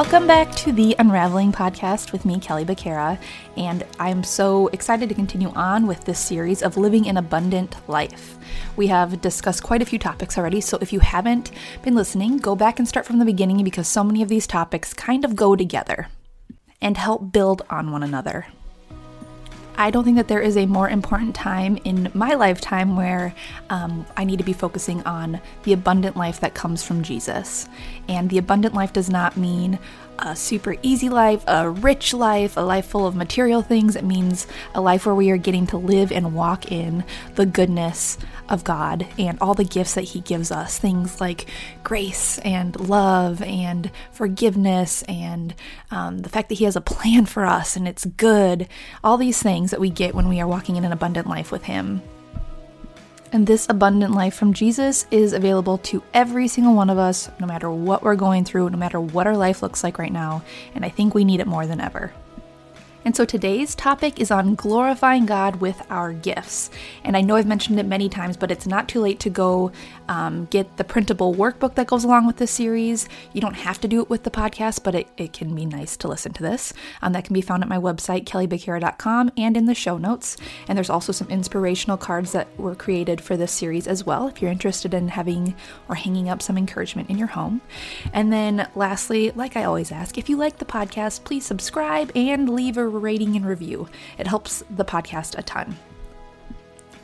[0.00, 3.18] Welcome back to the Unraveling podcast with me, Kelly Becerra,
[3.58, 8.38] and I'm so excited to continue on with this series of living an abundant life.
[8.76, 11.50] We have discussed quite a few topics already, so if you haven't
[11.82, 14.94] been listening, go back and start from the beginning because so many of these topics
[14.94, 16.08] kind of go together
[16.80, 18.46] and help build on one another.
[19.80, 23.34] I don't think that there is a more important time in my lifetime where
[23.70, 27.66] um, I need to be focusing on the abundant life that comes from Jesus.
[28.06, 29.78] And the abundant life does not mean
[30.20, 33.96] a super easy life, a rich life, a life full of material things.
[33.96, 38.18] It means a life where we are getting to live and walk in the goodness
[38.48, 40.78] of God and all the gifts that He gives us.
[40.78, 41.46] Things like
[41.82, 45.54] grace and love and forgiveness and
[45.90, 48.68] um, the fact that He has a plan for us and it's good.
[49.02, 51.64] All these things that we get when we are walking in an abundant life with
[51.64, 52.02] Him.
[53.32, 57.46] And this abundant life from Jesus is available to every single one of us, no
[57.46, 60.42] matter what we're going through, no matter what our life looks like right now.
[60.74, 62.12] And I think we need it more than ever.
[63.04, 66.70] And so today's topic is on glorifying God with our gifts.
[67.02, 69.72] And I know I've mentioned it many times, but it's not too late to go
[70.08, 73.08] um, get the printable workbook that goes along with this series.
[73.32, 75.96] You don't have to do it with the podcast, but it, it can be nice
[75.98, 76.74] to listen to this.
[77.00, 80.36] Um, that can be found at my website, kellybecerra.com, and in the show notes.
[80.68, 84.42] And there's also some inspirational cards that were created for this series as well, if
[84.42, 85.54] you're interested in having
[85.88, 87.62] or hanging up some encouragement in your home.
[88.12, 92.48] And then lastly, like I always ask, if you like the podcast, please subscribe and
[92.50, 93.88] leave a rating and review.
[94.18, 95.76] It helps the podcast a ton.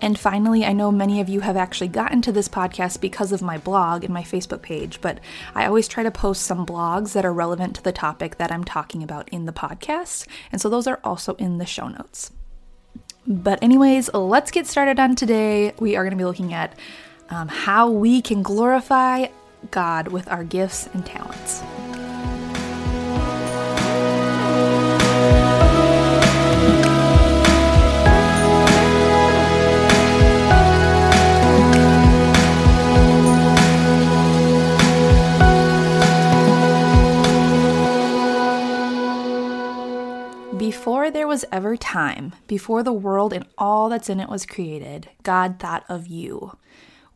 [0.00, 3.40] And finally, I know many of you have actually gotten to this podcast because of
[3.40, 5.20] my blog and my Facebook page, but
[5.54, 8.64] I always try to post some blogs that are relevant to the topic that I'm
[8.64, 10.26] talking about in the podcast.
[10.52, 12.30] And so those are also in the show notes.
[13.26, 15.72] But, anyways, let's get started on today.
[15.80, 16.78] We are going to be looking at
[17.30, 19.28] um, how we can glorify
[19.70, 21.62] God with our gifts and talents.
[40.86, 45.10] Before there was ever time, before the world and all that's in it was created,
[45.24, 46.56] God thought of you.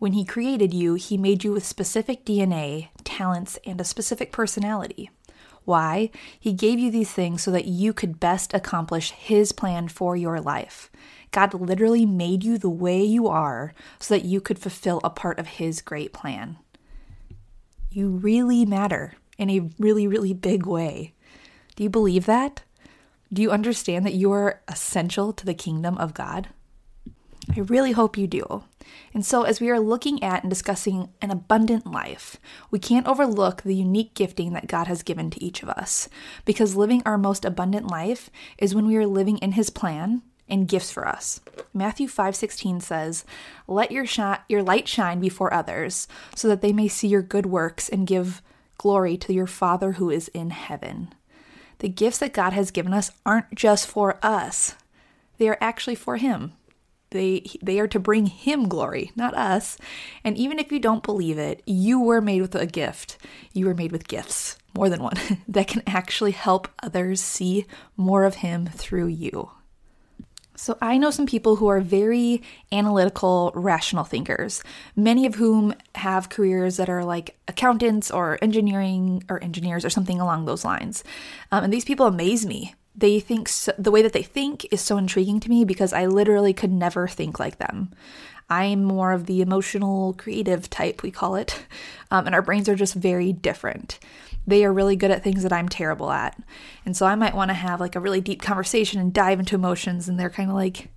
[0.00, 5.08] When He created you, He made you with specific DNA, talents, and a specific personality.
[5.64, 6.10] Why?
[6.40, 10.40] He gave you these things so that you could best accomplish His plan for your
[10.40, 10.90] life.
[11.30, 15.38] God literally made you the way you are so that you could fulfill a part
[15.38, 16.58] of His great plan.
[17.88, 21.14] You really matter in a really, really big way.
[21.76, 22.64] Do you believe that?
[23.32, 26.48] Do you understand that you are essential to the kingdom of God?
[27.56, 28.64] I really hope you do.
[29.14, 32.38] And so, as we are looking at and discussing an abundant life,
[32.70, 36.08] we can't overlook the unique gifting that God has given to each of us.
[36.44, 40.68] Because living our most abundant life is when we are living in His plan and
[40.68, 41.40] gifts for us.
[41.72, 43.24] Matthew 5:16 says,
[43.68, 44.06] "Let your
[44.48, 48.42] your light shine before others, so that they may see your good works and give
[48.76, 51.14] glory to your Father who is in heaven."
[51.80, 54.74] The gifts that God has given us aren't just for us,
[55.38, 56.52] they are actually for Him.
[57.10, 59.76] They, they are to bring Him glory, not us.
[60.22, 63.16] And even if you don't believe it, you were made with a gift.
[63.52, 65.16] You were made with gifts, more than one,
[65.48, 69.50] that can actually help others see more of Him through you.
[70.60, 74.62] So, I know some people who are very analytical, rational thinkers,
[74.94, 80.20] many of whom have careers that are like accountants or engineering or engineers or something
[80.20, 81.02] along those lines.
[81.50, 82.74] Um, and these people amaze me.
[82.94, 86.06] They think so, the way that they think is so intriguing to me because I
[86.06, 87.90] literally could never think like them.
[88.48, 91.66] I'm more of the emotional, creative type, we call it,
[92.10, 93.98] um, and our brains are just very different
[94.46, 96.38] they are really good at things that I'm terrible at.
[96.84, 99.54] And so I might want to have like a really deep conversation and dive into
[99.54, 100.88] emotions, and they're kind of like,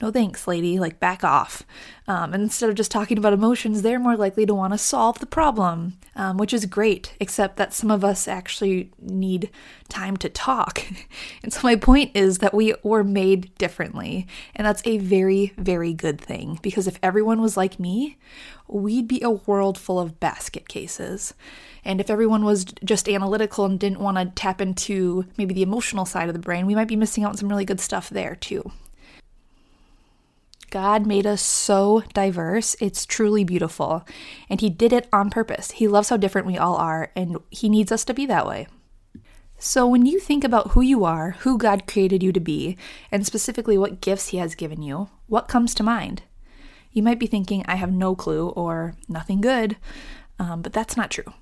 [0.00, 1.62] no thanks, lady, like back off.
[2.06, 5.18] Um, and instead of just talking about emotions, they're more likely to want to solve
[5.18, 9.50] the problem, um, which is great, except that some of us actually need
[9.88, 10.84] time to talk.
[11.42, 14.26] and so my point is that we were made differently.
[14.54, 18.18] And that's a very, very good thing because if everyone was like me,
[18.68, 21.32] we'd be a world full of basket cases.
[21.84, 26.04] And if everyone was just analytical and didn't want to tap into maybe the emotional
[26.04, 28.34] side of the brain, we might be missing out on some really good stuff there
[28.34, 28.72] too.
[30.76, 32.76] God made us so diverse.
[32.80, 34.06] It's truly beautiful.
[34.50, 35.70] And He did it on purpose.
[35.70, 38.66] He loves how different we all are, and He needs us to be that way.
[39.58, 42.76] So, when you think about who you are, who God created you to be,
[43.10, 46.24] and specifically what gifts He has given you, what comes to mind?
[46.92, 49.78] You might be thinking, I have no clue or nothing good,
[50.38, 51.32] um, but that's not true.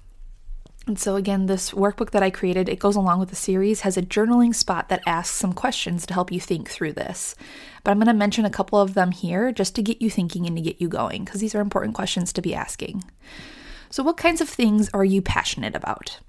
[0.87, 3.97] And so, again, this workbook that I created, it goes along with the series, has
[3.97, 7.35] a journaling spot that asks some questions to help you think through this.
[7.83, 10.47] But I'm going to mention a couple of them here just to get you thinking
[10.47, 13.03] and to get you going, because these are important questions to be asking.
[13.89, 16.21] So, what kinds of things are you passionate about?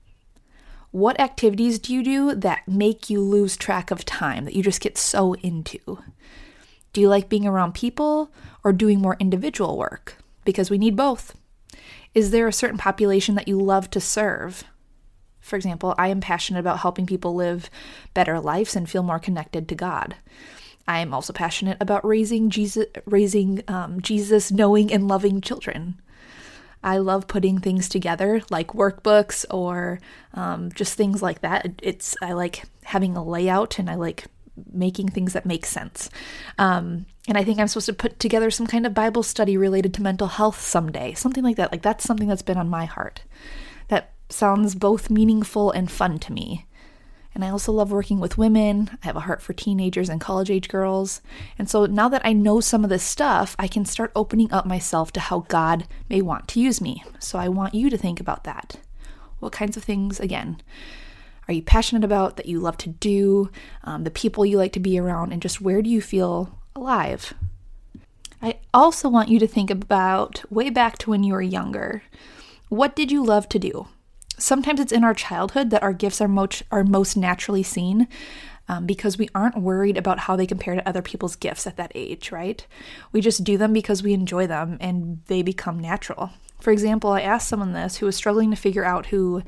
[0.91, 4.79] What activities do you do that make you lose track of time, that you just
[4.79, 5.99] get so into?
[6.93, 8.31] Do you like being around people
[8.63, 10.15] or doing more individual work?
[10.45, 11.35] Because we need both.
[12.15, 14.63] Is there a certain population that you love to serve?
[15.41, 17.69] For example, I am passionate about helping people live
[18.13, 20.15] better lives and feel more connected to God.
[20.87, 26.01] I am also passionate about raising Jesus, raising um, Jesus, knowing and loving children.
[26.83, 29.99] I love putting things together, like workbooks or
[30.35, 31.67] um, just things like that.
[31.81, 34.25] It's I like having a layout and I like
[34.71, 36.09] making things that make sense.
[36.57, 39.93] Um, and I think I'm supposed to put together some kind of Bible study related
[39.95, 41.71] to mental health someday, something like that.
[41.71, 43.23] Like that's something that's been on my heart.
[43.87, 46.65] That sounds both meaningful and fun to me.
[47.33, 48.89] And I also love working with women.
[49.03, 51.21] I have a heart for teenagers and college age girls.
[51.59, 54.65] And so now that I know some of this stuff, I can start opening up
[54.65, 57.03] myself to how God may want to use me.
[57.19, 58.77] So I want you to think about that.
[59.39, 60.61] What kinds of things, again,
[61.47, 63.51] are you passionate about, that you love to do,
[63.83, 67.33] um, the people you like to be around, and just where do you feel alive?
[68.41, 72.03] I also want you to think about way back to when you were younger.
[72.69, 73.87] What did you love to do?
[74.37, 78.07] Sometimes it's in our childhood that our gifts are most, are most naturally seen
[78.67, 81.91] um, because we aren't worried about how they compare to other people's gifts at that
[81.95, 82.65] age, right?
[83.11, 86.31] We just do them because we enjoy them and they become natural.
[86.59, 89.43] For example, I asked someone this who was struggling to figure out who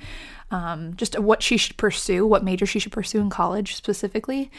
[0.49, 4.49] um, just what she should pursue, what major she should pursue in college specifically.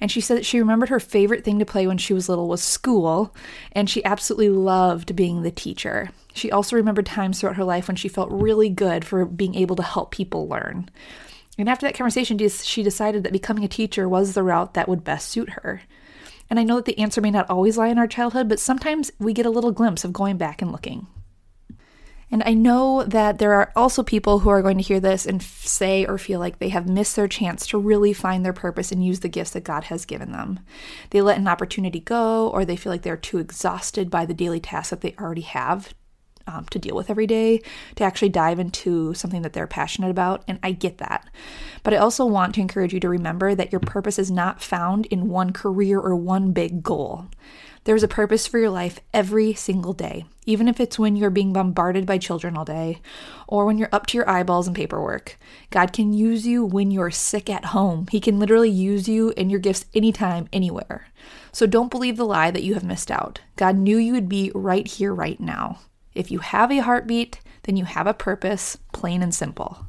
[0.00, 2.48] And she said that she remembered her favorite thing to play when she was little
[2.48, 3.34] was school,
[3.72, 6.10] and she absolutely loved being the teacher.
[6.34, 9.76] She also remembered times throughout her life when she felt really good for being able
[9.76, 10.90] to help people learn.
[11.58, 15.04] And after that conversation, she decided that becoming a teacher was the route that would
[15.04, 15.82] best suit her.
[16.48, 19.10] And I know that the answer may not always lie in our childhood, but sometimes
[19.18, 21.06] we get a little glimpse of going back and looking.
[22.30, 25.40] And I know that there are also people who are going to hear this and
[25.40, 28.92] f- say or feel like they have missed their chance to really find their purpose
[28.92, 30.60] and use the gifts that God has given them.
[31.10, 34.60] They let an opportunity go, or they feel like they're too exhausted by the daily
[34.60, 35.92] tasks that they already have
[36.50, 37.62] um, to deal with every day
[37.96, 40.42] to actually dive into something that they're passionate about.
[40.48, 41.28] And I get that.
[41.82, 45.06] But I also want to encourage you to remember that your purpose is not found
[45.06, 47.26] in one career or one big goal.
[47.84, 51.54] There's a purpose for your life every single day, even if it's when you're being
[51.54, 53.00] bombarded by children all day
[53.48, 55.38] or when you're up to your eyeballs in paperwork.
[55.70, 58.06] God can use you when you're sick at home.
[58.10, 61.06] He can literally use you and your gifts anytime, anywhere.
[61.52, 63.40] So don't believe the lie that you have missed out.
[63.56, 65.78] God knew you would be right here, right now.
[66.14, 69.86] If you have a heartbeat, then you have a purpose, plain and simple.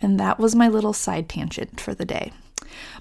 [0.00, 2.32] And that was my little side tangent for the day.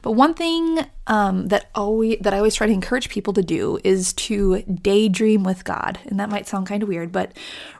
[0.01, 3.79] But one thing um, that always that I always try to encourage people to do
[3.83, 7.31] is to daydream with God, and that might sound kind of weird, but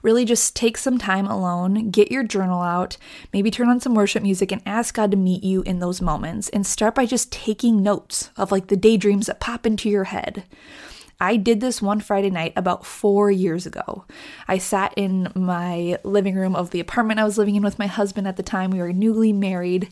[0.01, 2.97] really just take some time alone, get your journal out,
[3.33, 6.49] maybe turn on some worship music, and ask God to meet you in those moments.
[6.49, 10.43] And start by just taking notes of like the daydreams that pop into your head.
[11.21, 14.05] I did this one Friday night about four years ago.
[14.47, 17.85] I sat in my living room of the apartment I was living in with my
[17.85, 18.71] husband at the time.
[18.71, 19.89] We were newly married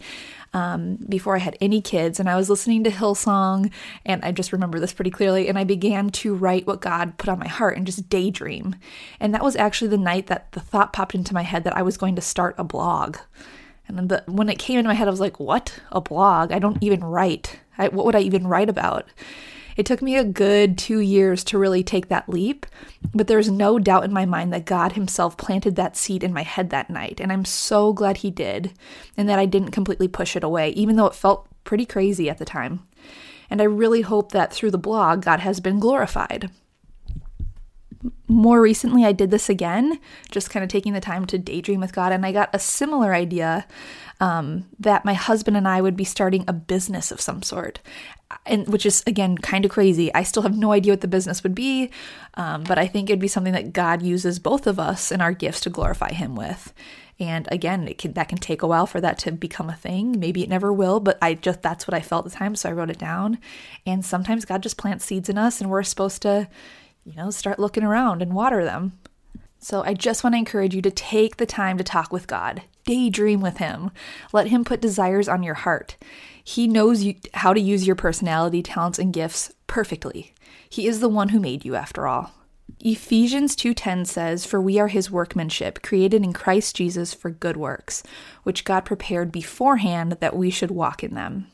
[0.55, 3.71] um, before I had any kids, and I was listening to Hillsong,
[4.07, 5.47] and I just remember this pretty clearly.
[5.47, 8.75] And I began to write what God put on my heart and just daydream.
[9.19, 11.83] And that was actually the night that the thought popped into my head that I
[11.83, 13.17] was going to start a blog.
[13.87, 15.79] And the, when it came into my head, I was like, what?
[15.91, 16.51] A blog?
[16.51, 17.59] I don't even write.
[17.77, 19.05] I, what would I even write about?
[19.79, 22.65] It took me a good two years to really take that leap,
[23.13, 26.43] but there's no doubt in my mind that God Himself planted that seed in my
[26.43, 27.21] head that night.
[27.21, 28.73] And I'm so glad He did,
[29.15, 32.39] and that I didn't completely push it away, even though it felt pretty crazy at
[32.39, 32.85] the time.
[33.49, 36.49] And I really hope that through the blog, God has been glorified.
[38.27, 39.99] More recently, I did this again,
[40.31, 43.13] just kind of taking the time to daydream with God, and I got a similar
[43.13, 43.67] idea
[44.21, 47.79] um, that my husband and I would be starting a business of some sort
[48.45, 50.13] and which is again kind of crazy.
[50.13, 51.89] I still have no idea what the business would be,
[52.35, 55.33] um, but I think it'd be something that God uses both of us and our
[55.33, 56.73] gifts to glorify Him with.
[57.19, 60.17] And again, can, that can take a while for that to become a thing.
[60.19, 62.69] Maybe it never will, but I just that's what I felt at the time, so
[62.69, 63.39] I wrote it down.
[63.85, 66.47] And sometimes God just plants seeds in us, and we're supposed to,
[67.09, 68.93] you know, start looking around and water them.
[69.57, 72.61] So I just want to encourage you to take the time to talk with God,
[72.85, 73.91] daydream with Him,
[74.31, 75.97] let Him put desires on your heart.
[76.43, 80.33] He knows you, how to use your personality, talents, and gifts perfectly.
[80.69, 82.31] He is the one who made you, after all.
[82.79, 88.03] Ephesians 2:10 says, "For we are his workmanship, created in Christ Jesus for good works,
[88.43, 91.47] which God prepared beforehand that we should walk in them."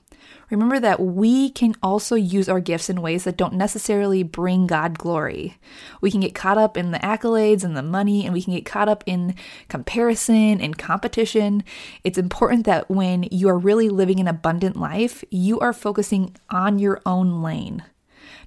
[0.50, 4.98] Remember that we can also use our gifts in ways that don't necessarily bring God
[4.98, 5.58] glory.
[6.02, 8.66] We can get caught up in the accolades and the money, and we can get
[8.66, 9.36] caught up in
[9.70, 11.64] comparison and competition.
[12.04, 16.80] It's important that when you are really living an abundant life, you are focusing on
[16.80, 17.84] your own lane.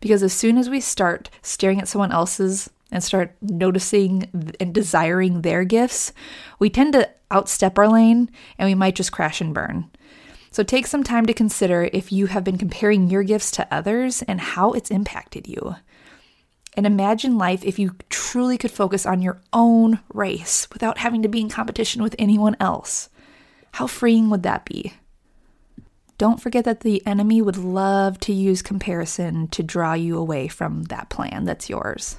[0.00, 5.42] Because as soon as we start staring at someone else's and start noticing and desiring
[5.42, 6.12] their gifts,
[6.58, 9.90] we tend to outstep our lane and we might just crash and burn.
[10.58, 14.22] So take some time to consider if you have been comparing your gifts to others
[14.22, 15.76] and how it's impacted you.
[16.76, 21.28] And imagine life if you truly could focus on your own race without having to
[21.28, 23.08] be in competition with anyone else.
[23.74, 24.94] How freeing would that be?
[26.18, 30.82] Don't forget that the enemy would love to use comparison to draw you away from
[30.86, 32.16] that plan that's yours.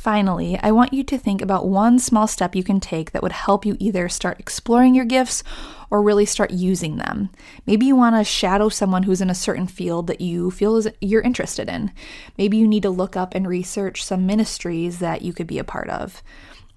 [0.00, 3.32] Finally, I want you to think about one small step you can take that would
[3.32, 5.44] help you either start exploring your gifts
[5.90, 7.28] or really start using them.
[7.66, 10.88] Maybe you want to shadow someone who's in a certain field that you feel is
[11.02, 11.92] you're interested in.
[12.38, 15.64] Maybe you need to look up and research some ministries that you could be a
[15.64, 16.22] part of.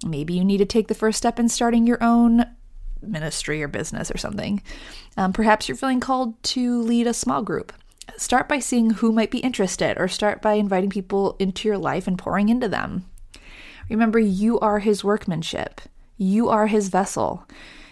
[0.04, 2.44] Maybe you need to take the first step in starting your own
[3.00, 4.60] ministry or business or something.
[5.16, 7.72] Um, perhaps you're feeling called to lead a small group.
[8.18, 12.06] Start by seeing who might be interested, or start by inviting people into your life
[12.06, 13.06] and pouring into them.
[13.88, 15.80] Remember, you are his workmanship,
[16.16, 17.46] you are his vessel.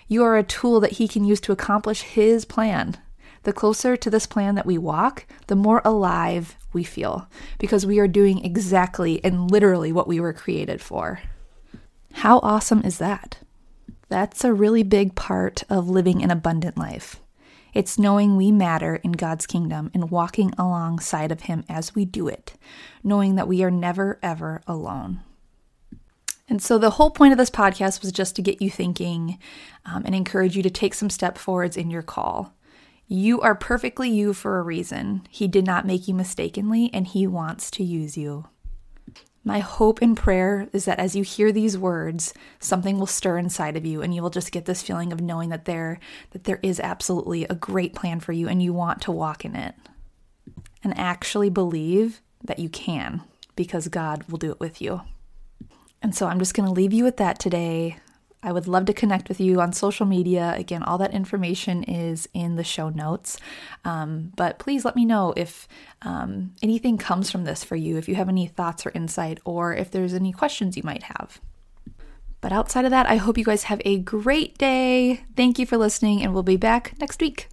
[0.09, 2.99] You are a tool that he can use to accomplish his plan.
[3.45, 7.99] The closer to this plan that we walk, the more alive we feel because we
[7.99, 11.21] are doing exactly and literally what we were created for.
[12.13, 13.39] How awesome is that?
[14.09, 17.21] That's a really big part of living an abundant life.
[17.73, 22.29] It's knowing we matter in God's kingdom and walking alongside of Him as we do
[22.29, 22.53] it,
[23.03, 25.21] knowing that we are never, ever alone.
[26.49, 29.39] And so, the whole point of this podcast was just to get you thinking
[29.87, 32.55] um, and encourage you to take some step forwards in your call.
[33.07, 35.27] You are perfectly you for a reason.
[35.31, 38.47] He did not make you mistakenly, and He wants to use you.
[39.45, 43.77] My hope and prayer is that as you hear these words, something will stir inside
[43.77, 45.99] of you and you will just get this feeling of knowing that there
[46.31, 49.57] that there is absolutely a great plan for you and you want to walk in
[49.57, 49.75] it.
[50.85, 53.23] And actually believe that you can
[53.57, 55.03] because God will do it with you.
[56.03, 57.97] And so I'm just going to leave you with that today.
[58.43, 60.55] I would love to connect with you on social media.
[60.57, 63.39] Again, all that information is in the show notes.
[63.85, 65.69] Um, but please let me know if
[66.03, 69.75] um, anything comes from this for you, if you have any thoughts or insight, or
[69.75, 71.41] if there's any questions you might have.
[72.41, 75.25] But outside of that, I hope you guys have a great day.
[75.37, 77.52] Thank you for listening, and we'll be back next week.